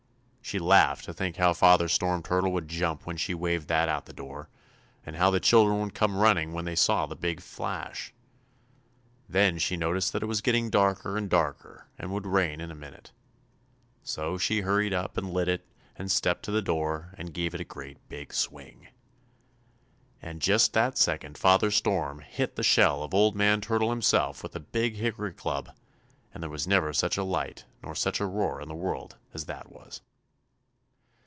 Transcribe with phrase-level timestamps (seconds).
[0.43, 4.05] She laughed to think how Father Storm Turtle would jump when she waved that out
[4.05, 4.49] the door,
[5.05, 8.13] and how the children would come running when they saw the big flash.
[9.29, 12.75] Then she noticed that it was getting darker and darker and would rain in a
[12.75, 13.13] minute.
[14.03, 17.61] So she hurried up and lit it and stepped to the door and gave it
[17.61, 18.89] a great big swing.
[20.21, 24.53] And just that second Father Storm hit the shell of Old Man Turtle Himself with
[24.53, 25.73] a big hickory club,
[26.33, 29.45] and there was never such a light nor such a roar in the world as
[29.45, 30.01] that was.